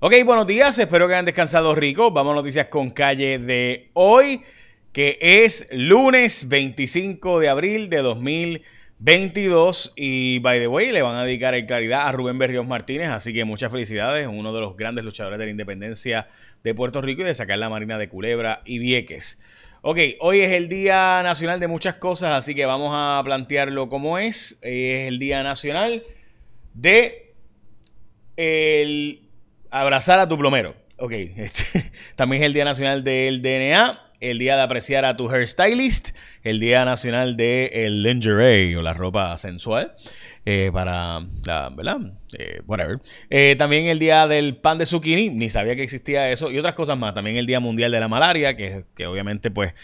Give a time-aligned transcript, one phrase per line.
[0.00, 2.12] Ok, buenos días, espero que hayan descansado rico.
[2.12, 4.42] Vamos a noticias con calle de hoy,
[4.92, 9.94] que es lunes 25 de abril de 2022.
[9.96, 13.34] Y by the way, le van a dedicar en claridad a Rubén Berrios Martínez, así
[13.34, 16.28] que muchas felicidades, uno de los grandes luchadores de la independencia
[16.62, 19.40] de Puerto Rico y de sacar la Marina de Culebra y Vieques.
[19.82, 24.16] Ok, hoy es el Día Nacional de muchas cosas, así que vamos a plantearlo como
[24.16, 24.60] es.
[24.62, 26.04] Es el Día Nacional
[26.72, 27.34] de
[28.36, 29.27] el
[29.70, 30.74] abrazar a tu plomero.
[30.98, 35.30] Ok, este, también es el Día Nacional del DNA, el día de apreciar a tu
[35.30, 36.10] hairstylist,
[36.42, 39.94] el Día Nacional del el lingerie o la ropa sensual.
[40.50, 41.98] Eh, para la, ¿verdad?
[42.38, 43.00] Eh, whatever.
[43.28, 46.74] Eh, también el día del pan de zucchini, ni sabía que existía eso, y otras
[46.74, 47.12] cosas más.
[47.12, 49.74] También el Día Mundial de la Malaria, que, que obviamente pues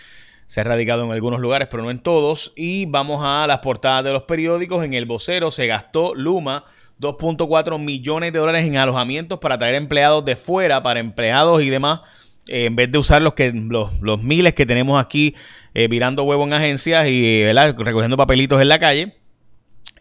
[0.47, 2.55] se ha radicado en algunos lugares, pero no en todos.
[2.57, 4.83] Y vamos a las portadas de los periódicos.
[4.85, 6.65] En el vocero se gastó Luma
[7.01, 12.01] 2.4 millones de dólares en alojamientos para traer empleados de fuera, para empleados y demás,
[12.49, 15.35] eh, en vez de usar los, que, los, miles que tenemos aquí
[15.75, 19.17] eh, virando huevo en agencias y recogiendo papelitos en la calle.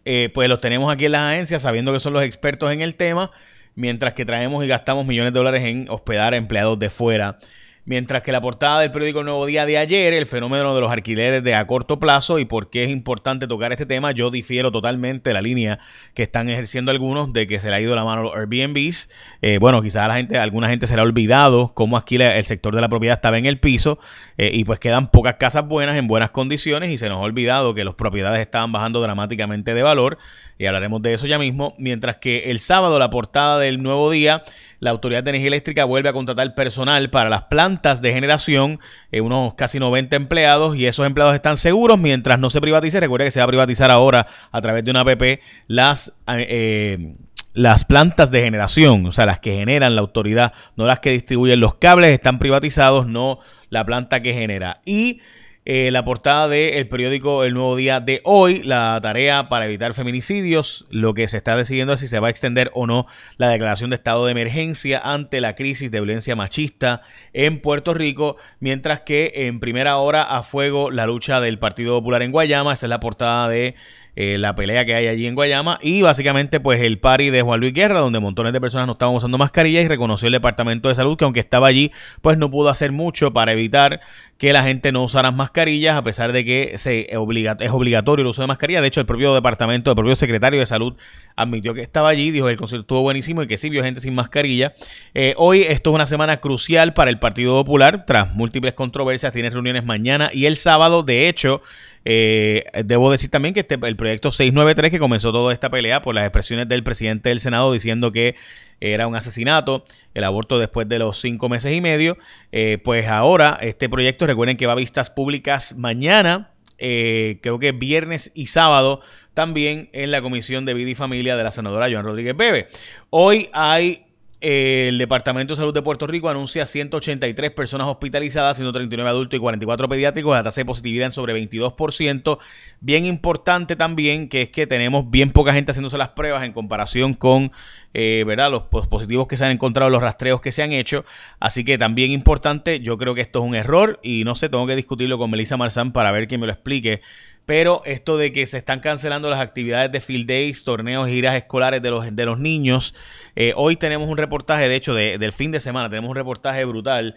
[0.06, 2.96] Eh, pues los tenemos aquí en las agencias sabiendo que son los expertos en el
[2.96, 3.32] tema,
[3.74, 7.38] mientras que traemos y gastamos millones de dólares en hospedar a empleados de fuera
[7.86, 11.44] Mientras que la portada del periódico Nuevo Día de ayer, el fenómeno de los alquileres
[11.44, 15.34] de a corto plazo y por qué es importante tocar este tema, yo difiero totalmente
[15.34, 15.80] la línea
[16.14, 19.10] que están ejerciendo algunos de que se le ha ido la mano a los Airbnbs.
[19.42, 22.74] Eh, bueno, quizás la gente, alguna gente se le ha olvidado cómo aquí el sector
[22.74, 24.00] de la propiedad estaba en el piso
[24.38, 27.74] eh, y pues quedan pocas casas buenas en buenas condiciones y se nos ha olvidado
[27.74, 30.18] que las propiedades estaban bajando dramáticamente de valor
[30.58, 31.76] y hablaremos de eso ya mismo.
[31.78, 34.42] Mientras que el sábado, la portada del Nuevo Día
[34.84, 38.80] la Autoridad de Energía Eléctrica vuelve a contratar personal para las plantas de generación,
[39.12, 43.00] eh, unos casi 90 empleados, y esos empleados están seguros mientras no se privatice.
[43.00, 46.14] Recuerde que se va a privatizar ahora a través de una APP las...
[46.28, 47.16] Eh,
[47.56, 51.60] las plantas de generación, o sea, las que generan la autoridad, no las que distribuyen
[51.60, 54.82] los cables, están privatizados, no la planta que genera.
[54.86, 55.22] Y
[55.66, 60.86] eh, la portada del periódico El Nuevo Día de hoy, la tarea para evitar feminicidios,
[60.90, 63.08] lo que se está decidiendo es si se va a extender o no
[63.38, 67.02] la declaración de estado de emergencia ante la crisis de violencia machista
[67.32, 72.24] en Puerto Rico, mientras que en primera hora a fuego la lucha del Partido Popular
[72.24, 73.76] en Guayama, esa es la portada de
[74.16, 77.60] eh, la pelea que hay allí en Guayama y básicamente pues el party de Juan
[77.60, 80.96] Luis Guerra donde montones de personas no estaban usando mascarillas y reconoció el Departamento de
[80.96, 81.92] Salud que aunque estaba allí
[82.22, 84.02] pues no pudo hacer mucho para evitar
[84.38, 88.28] que la gente no usara mascarillas a pesar de que se obliga, es obligatorio el
[88.28, 88.82] uso de mascarillas.
[88.82, 90.96] De hecho el propio departamento, el propio secretario de Salud
[91.36, 94.02] admitió que estaba allí, dijo que el concierto estuvo buenísimo y que sí vio gente
[94.02, 94.74] sin mascarilla.
[95.14, 99.50] Eh, hoy esto es una semana crucial para el Partido Popular tras múltiples controversias, tiene
[99.50, 101.04] reuniones mañana y el sábado.
[101.04, 101.62] De hecho,
[102.06, 106.16] eh, debo decir también que este, el proyecto 693 que comenzó toda esta pelea por
[106.16, 108.36] las expresiones del presidente del Senado diciendo que
[108.82, 112.18] era un asesinato, el aborto después de los cinco meses y medio,
[112.52, 117.72] eh, pues ahora este proyecto, recuerden que va a vistas públicas mañana, eh, creo que
[117.72, 119.02] viernes y sábado,
[119.34, 122.68] también en la Comisión de Vida y Familia de la senadora Joan Rodríguez Bebe.
[123.10, 124.03] Hoy hay
[124.44, 129.88] el Departamento de Salud de Puerto Rico anuncia 183 personas hospitalizadas, 139 adultos y 44
[129.88, 132.40] pediátricos, la tasa de positividad en sobre 22%.
[132.82, 137.14] Bien importante también que es que tenemos bien poca gente haciéndose las pruebas en comparación
[137.14, 137.54] con
[137.94, 138.52] eh, ¿verdad?
[138.52, 141.06] los positivos que se han encontrado, los rastreos que se han hecho.
[141.40, 144.68] Así que también importante, yo creo que esto es un error y no sé, tengo
[144.68, 147.02] que discutirlo con Melissa Marzán para ver que me lo explique
[147.46, 151.82] pero esto de que se están cancelando las actividades de field days, torneos, giras escolares
[151.82, 152.96] de los, de los niños.
[153.36, 157.16] Eh, hoy tenemos un reportaje, de hecho, del fin de semana, tenemos un reportaje brutal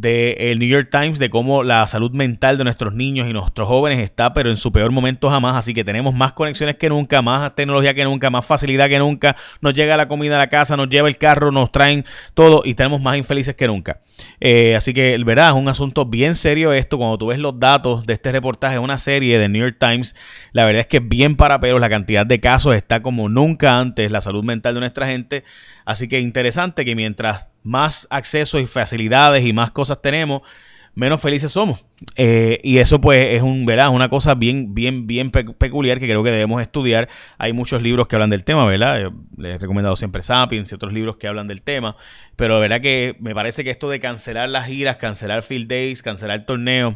[0.00, 3.98] del New York Times de cómo la salud mental de nuestros niños y nuestros jóvenes
[3.98, 5.56] está, pero en su peor momento jamás.
[5.56, 9.36] Así que tenemos más conexiones que nunca, más tecnología que nunca, más facilidad que nunca.
[9.60, 12.04] Nos llega la comida a la casa, nos lleva el carro, nos traen
[12.34, 14.00] todo y tenemos más infelices que nunca.
[14.40, 16.98] Eh, así que, verdad, es un asunto bien serio esto.
[16.98, 20.14] Cuando tú ves los datos de este reportaje, una serie de New York Times,
[20.52, 21.80] la verdad es que es bien para pelos.
[21.80, 24.10] La cantidad de casos está como nunca antes.
[24.10, 25.44] La salud mental de nuestra gente
[25.88, 30.42] Así que interesante que mientras más acceso y facilidades y más cosas tenemos,
[30.94, 31.84] menos felices somos.
[32.16, 33.90] Eh, y eso pues es un, ¿verdad?
[33.90, 37.08] una cosa bien, bien, bien peculiar que creo que debemos estudiar.
[37.36, 39.12] Hay muchos libros que hablan del tema, ¿verdad?
[39.36, 41.96] les he recomendado siempre Sapiens y otros libros que hablan del tema.
[42.36, 46.02] Pero de verdad que me parece que esto de cancelar las giras, cancelar field days,
[46.02, 46.94] cancelar torneos,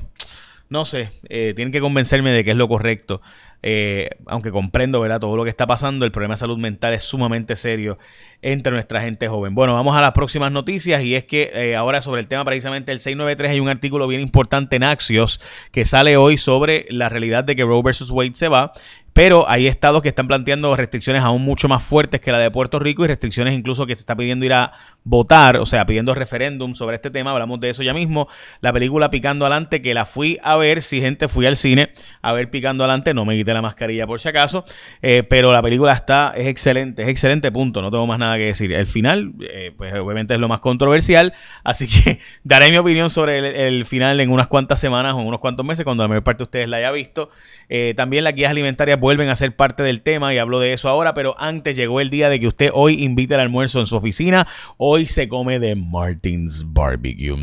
[0.73, 3.21] no sé, eh, tienen que convencerme de que es lo correcto.
[3.65, 5.21] Eh, aunque comprendo ¿verdad?
[5.21, 7.97] todo lo que está pasando, el problema de salud mental es sumamente serio
[8.41, 9.55] entre nuestra gente joven.
[9.55, 12.91] Bueno, vamos a las próximas noticias y es que eh, ahora sobre el tema precisamente
[12.91, 15.41] del 693 hay un artículo bien importante en Axios
[15.71, 18.73] que sale hoy sobre la realidad de que Roe versus Wade se va.
[19.13, 22.79] Pero hay estados que están planteando restricciones aún mucho más fuertes que la de Puerto
[22.79, 24.73] Rico y restricciones incluso que se está pidiendo ir a
[25.05, 28.29] votar, o sea, pidiendo referéndum sobre este tema, hablamos de eso ya mismo.
[28.61, 31.93] La película Picando Adelante, que la fui a ver, si gente fui al cine
[32.23, 34.65] a ver Picando Adelante, no me quité la mascarilla por si acaso,
[35.03, 38.47] eh, pero la película está, es excelente, es excelente punto, no tengo más nada que
[38.47, 38.73] decir.
[38.73, 41.33] El final, eh, pues obviamente es lo más controversial,
[41.65, 45.41] así que daré mi opinión sobre el, final en unas cuantas semanas o en unos
[45.41, 47.31] cuantos meses, cuando la mayor parte de ustedes la haya visto.
[47.69, 50.89] Eh, también las guías alimentarias vuelven a ser parte del tema y hablo de eso
[50.89, 53.97] ahora, pero antes llegó el día de que usted hoy invite al almuerzo en su
[53.97, 54.47] oficina.
[54.77, 57.35] Hoy se come de Martins Barbecue.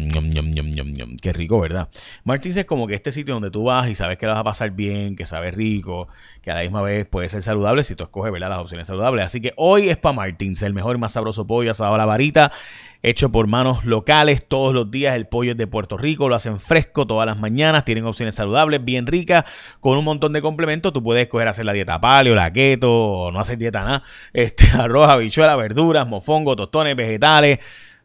[1.22, 1.90] Qué rico, ¿verdad?
[2.24, 4.46] Martins es como que este sitio donde tú vas y sabes que la vas a
[4.46, 6.08] pasar bien, que sabe rico,
[6.42, 8.48] que a la misma vez puede ser saludable si tú escoges ¿verdad?
[8.48, 9.26] las opciones saludables.
[9.26, 12.06] Así que hoy es para Martins, el mejor y más sabroso pollo asado a la
[12.06, 12.54] varita
[13.02, 15.16] hecho por manos locales todos los días.
[15.16, 18.84] El pollo es de Puerto Rico, lo hacen fresco todas las mañanas, tienen opciones saludables,
[18.84, 19.46] bien ricas,
[19.80, 20.94] con un montón de complementos.
[20.94, 24.04] Tú puedes escoger hacer la dieta paleo, la keto, o no hacer dieta nada.
[24.34, 27.60] Este, arroz, habichuela, verduras, mofongo, tostones, vegetales.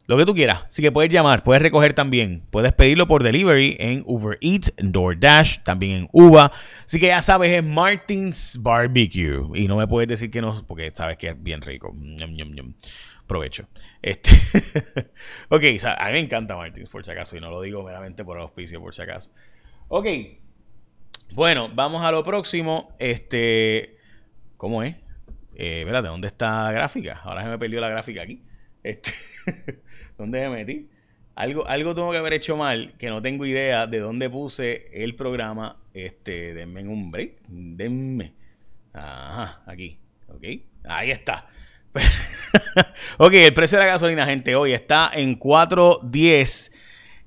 [0.07, 0.67] Lo que tú quieras.
[0.69, 2.43] Así que puedes llamar, puedes recoger también.
[2.51, 6.53] Puedes pedirlo por delivery en Uber Eats, en DoorDash, también en Uva.
[6.85, 9.49] Así que ya sabes, es Martins Barbecue.
[9.55, 11.95] Y no me puedes decir que no, porque sabes que es bien rico.
[13.27, 13.67] Provecho.
[14.03, 14.31] Este
[15.49, 15.63] ok,
[15.97, 17.39] a mí me encanta Martins, por si acaso.
[17.39, 19.31] Y no lo digo meramente por el auspicio, por si acaso.
[19.89, 20.07] Ok.
[21.33, 22.95] Bueno, vamos a lo próximo.
[22.99, 23.99] Este.
[24.57, 24.97] ¿Cómo es?
[25.55, 27.21] Eh, ¿De ¿dónde está la gráfica?
[27.23, 28.43] Ahora se me perdió la gráfica aquí.
[28.83, 29.13] Este.
[30.19, 30.89] ¿Dónde me metí?
[31.35, 35.17] Algo, algo tengo que haber hecho mal, que no tengo idea de dónde puse el
[35.17, 35.77] programa.
[35.93, 37.43] Este, denme un break.
[37.49, 38.35] Denme.
[38.93, 39.99] Ajá, aquí.
[40.29, 40.45] Ok.
[40.85, 41.49] Ahí está.
[43.19, 46.73] ok, el precio de la gasolina, gente, hoy está en 4.10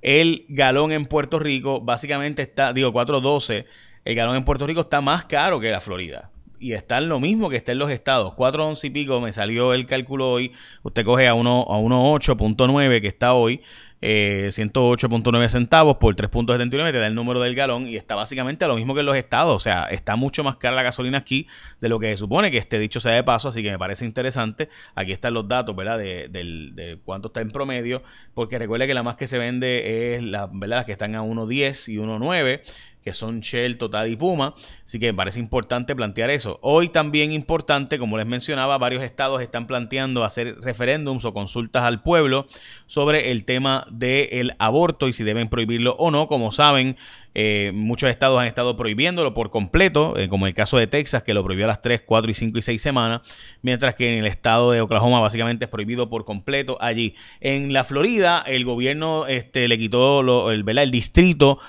[0.02, 1.82] el galón en Puerto Rico.
[1.82, 3.66] Básicamente está, digo, 4.12.
[4.08, 6.32] El galón en Puerto Rico está más caro que la Florida
[6.62, 8.36] y está en lo mismo que está en los estados.
[8.36, 10.54] 4.11 y pico me salió el cálculo hoy.
[10.84, 13.62] Usted coge a 1.8.9 que está hoy.
[14.02, 18.68] 108.9 eh, centavos por 3.79 te da el número del galón y está básicamente a
[18.68, 19.56] lo mismo que en los estados.
[19.56, 21.48] O sea, está mucho más cara la gasolina aquí
[21.82, 24.06] de lo que se supone que este dicho sea de paso, así que me parece
[24.06, 24.70] interesante.
[24.96, 25.98] Aquí están los datos, ¿verdad?
[25.98, 28.04] De, de cuánto está en promedio,
[28.34, 30.78] porque recuerde que la más que se vende es la, ¿verdad?
[30.78, 32.62] Las que están a 1.10 y 1.9
[33.08, 34.54] que son Shell, Total y Puma.
[34.84, 36.60] Así que me parece importante plantear eso.
[36.62, 42.02] Hoy también importante, como les mencionaba, varios estados están planteando hacer referéndums o consultas al
[42.02, 42.48] pueblo
[42.86, 46.28] sobre el tema del aborto y si deben prohibirlo o no.
[46.28, 46.98] Como saben,
[47.34, 51.34] eh, muchos estados han estado prohibiéndolo por completo, eh, como el caso de Texas, que
[51.34, 53.22] lo prohibió a las 3, 4 y 5 y 6 semanas,
[53.62, 57.16] mientras que en el estado de Oklahoma básicamente es prohibido por completo allí.
[57.40, 61.60] En la Florida, el gobierno este, le quitó el, el distrito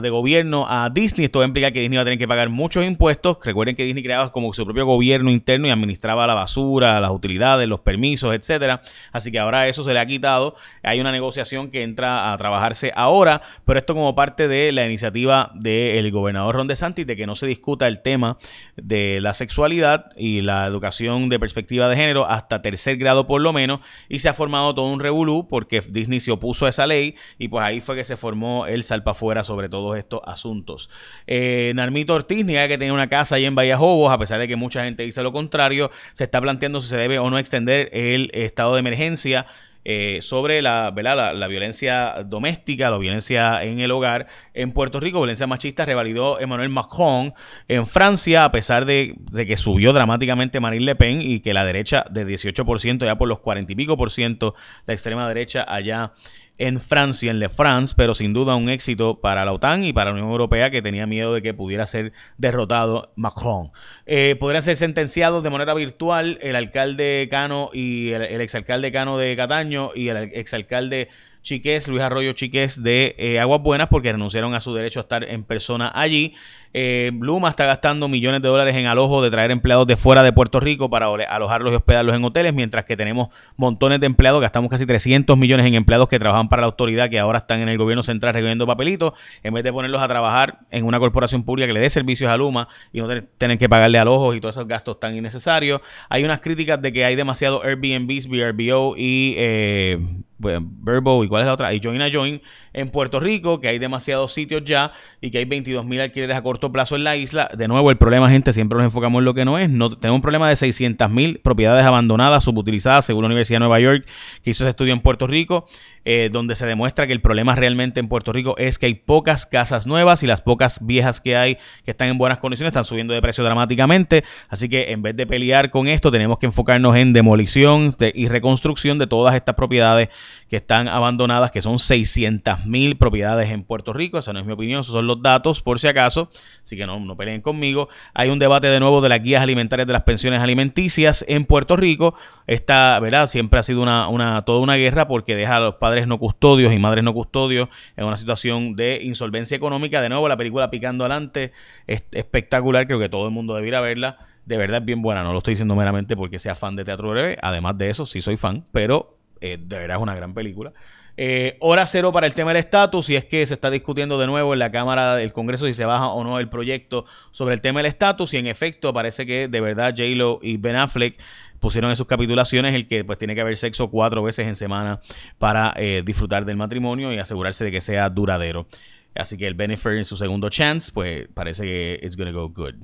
[0.00, 1.24] de gobierno a Disney.
[1.24, 3.38] Esto va a implicar que Disney va a tener que pagar muchos impuestos.
[3.42, 7.68] Recuerden que Disney creaba como su propio gobierno interno y administraba la basura, las utilidades,
[7.68, 8.80] los permisos, etcétera.
[9.10, 10.54] Así que ahora eso se le ha quitado.
[10.84, 15.50] Hay una negociación que entra a trabajarse ahora, pero esto como parte de la iniciativa
[15.54, 18.36] del gobernador Ron DeSantis de que no se discuta el tema
[18.76, 23.52] de la sexualidad y la educación de perspectiva de género hasta tercer grado por lo
[23.52, 23.80] menos.
[24.08, 27.48] Y se ha formado todo un revolú porque Disney se opuso a esa ley y
[27.48, 30.88] pues ahí fue que se formó el salpa fuera sobre todos estos asuntos.
[31.26, 34.54] Eh, Narmito Ortiz niega que tiene una casa ahí en Vallajobos, a pesar de que
[34.54, 35.90] mucha gente dice lo contrario.
[36.12, 39.46] Se está planteando si se debe o no extender el estado de emergencia
[39.90, 45.46] eh, sobre la, La, violencia doméstica, la violencia en el hogar en Puerto Rico, violencia
[45.46, 47.32] machista, revalidó Emmanuel Macron
[47.68, 51.64] en Francia, a pesar de, de, que subió dramáticamente Marine Le Pen y que la
[51.64, 54.54] derecha de 18% ya por los 40 y pico por ciento,
[54.86, 56.12] la extrema derecha allá
[56.58, 60.10] en Francia, en Le France, pero sin duda un éxito para la OTAN y para
[60.10, 63.70] la Unión Europea que tenía miedo de que pudiera ser derrotado Macron.
[64.06, 69.36] Eh, podrían ser sentenciados de manera virtual el alcalde Cano y el, exalcalde Cano de
[69.36, 71.08] Cataño y el exalcalde
[71.42, 75.24] Chiqués, Luis Arroyo Chiqués de eh, Aguas Buenas porque renunciaron a su derecho a estar
[75.24, 76.34] en persona allí.
[76.74, 80.32] Eh, Luma está gastando millones de dólares en alojo de traer empleados de fuera de
[80.32, 84.70] Puerto Rico para alojarlos y hospedarlos en hoteles, mientras que tenemos montones de empleados, gastamos
[84.70, 87.78] casi 300 millones en empleados que trabajan para la autoridad, que ahora están en el
[87.78, 91.72] gobierno central recogiendo papelitos, en vez de ponerlos a trabajar en una corporación pública que
[91.72, 93.08] le dé servicios a Luma y no
[93.38, 95.80] tener que pagarle alojos y todos esos gastos tan innecesarios.
[96.08, 99.96] Hay unas críticas de que hay demasiado Airbnbs, VRBO y eh,
[100.38, 102.40] Verbo y cuál es la otra, y Join a Join
[102.72, 106.42] en Puerto Rico, que hay demasiados sitios ya y que hay 22 mil alquileres a
[106.42, 107.48] corto corto plazo en la isla.
[107.56, 109.70] De nuevo, el problema, gente, siempre nos enfocamos en lo que no es.
[109.70, 113.78] No, tenemos un problema de 600 mil propiedades abandonadas, subutilizadas, según la Universidad de Nueva
[113.78, 114.04] York,
[114.42, 115.66] que hizo ese estudio en Puerto Rico,
[116.04, 119.46] eh, donde se demuestra que el problema realmente en Puerto Rico es que hay pocas
[119.46, 123.14] casas nuevas y las pocas viejas que hay que están en buenas condiciones están subiendo
[123.14, 124.24] de precio dramáticamente.
[124.48, 128.98] Así que en vez de pelear con esto, tenemos que enfocarnos en demolición y reconstrucción
[128.98, 130.08] de todas estas propiedades
[130.48, 134.18] que están abandonadas, que son 600 mil propiedades en Puerto Rico.
[134.18, 136.30] Esa no es mi opinión, esos son los datos, por si acaso.
[136.62, 137.88] Así que no, no peleen conmigo.
[138.14, 141.76] Hay un debate de nuevo de las guías alimentarias de las pensiones alimenticias en Puerto
[141.76, 142.14] Rico.
[142.46, 143.28] Esta, ¿verdad?
[143.28, 146.72] Siempre ha sido una, una, toda una guerra porque deja a los padres no custodios
[146.72, 150.00] y madres no custodios en una situación de insolvencia económica.
[150.00, 151.52] De nuevo, la película Picando Adelante
[151.86, 152.86] es espectacular.
[152.86, 155.22] Creo que todo el mundo debiera verla de verdad es bien buena.
[155.22, 157.36] No lo estoy diciendo meramente porque sea fan de teatro breve.
[157.42, 160.72] Además de eso, sí soy fan, pero eh, de verdad es una gran película.
[161.20, 164.28] Eh, hora cero para el tema del estatus, y es que se está discutiendo de
[164.28, 167.60] nuevo en la Cámara del Congreso si se baja o no el proyecto sobre el
[167.60, 171.18] tema del estatus, y en efecto parece que de verdad J-Lo y Ben Affleck
[171.58, 175.00] pusieron en sus capitulaciones el que pues tiene que haber sexo cuatro veces en semana
[175.38, 178.68] para eh, disfrutar del matrimonio y asegurarse de que sea duradero.
[179.16, 182.76] Así que el Benefit en su segundo chance, pues parece que it's gonna go good.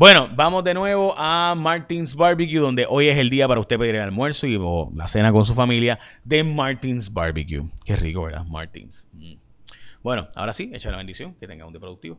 [0.00, 3.96] Bueno, vamos de nuevo a Martins Barbecue, donde hoy es el día para usted pedir
[3.96, 4.58] el almuerzo y
[4.94, 7.68] la cena con su familia de Martins Barbecue.
[7.84, 8.46] Qué rico, ¿verdad?
[8.46, 9.06] Martins.
[9.12, 9.34] Mm.
[10.02, 11.34] Bueno, ahora sí, echa la bendición.
[11.34, 12.18] Que tenga un día productivo.